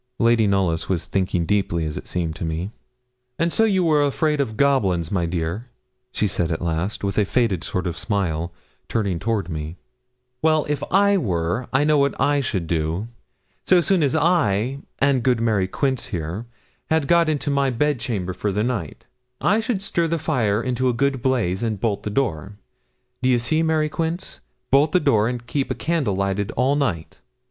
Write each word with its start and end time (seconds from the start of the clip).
Lady 0.17 0.47
Knollys 0.47 0.89
was 0.89 1.05
thinking 1.05 1.45
deeply, 1.45 1.85
as 1.85 1.95
it 1.95 2.07
seemed 2.07 2.35
to 2.35 2.43
me. 2.43 2.71
'And 3.37 3.53
so 3.53 3.65
you 3.65 3.87
are 3.91 4.01
afraid 4.01 4.41
of 4.41 4.57
goblins, 4.57 5.11
my 5.11 5.27
dear,' 5.27 5.67
she 6.11 6.25
said 6.25 6.51
at 6.51 6.59
last, 6.59 7.03
with 7.03 7.19
a 7.19 7.23
faded 7.23 7.63
sort 7.63 7.85
of 7.85 7.95
smile, 7.99 8.51
turning 8.89 9.19
toward 9.19 9.47
me; 9.47 9.75
'well, 10.41 10.65
if 10.67 10.81
I 10.89 11.17
were, 11.19 11.67
I 11.71 11.83
know 11.83 11.99
what 11.99 12.19
I 12.19 12.39
should 12.41 12.65
do 12.65 13.09
so 13.67 13.79
soon 13.79 14.01
as 14.01 14.15
I, 14.15 14.79
and 14.97 15.21
good 15.21 15.39
Mary 15.39 15.67
Quince 15.67 16.07
here, 16.07 16.47
had 16.89 17.07
got 17.07 17.29
into 17.29 17.51
my 17.51 17.69
bed 17.69 17.99
chamber 17.99 18.33
for 18.33 18.51
the 18.51 18.63
night, 18.63 19.05
I 19.39 19.59
should 19.59 19.83
stir 19.83 20.07
the 20.07 20.17
fire 20.17 20.63
into 20.63 20.89
a 20.89 20.93
good 20.93 21.21
blaze, 21.21 21.61
and 21.61 21.79
bolt 21.79 22.01
the 22.01 22.09
door 22.09 22.53
do 23.21 23.29
you 23.29 23.37
see, 23.37 23.61
Mary 23.61 23.87
Quince? 23.87 24.41
bolt 24.71 24.93
the 24.93 24.99
door 24.99 25.29
and 25.29 25.45
keep 25.45 25.69
a 25.69 25.75
candle 25.75 26.15
lighted 26.15 26.49
all 26.53 26.75
night. 26.75 27.21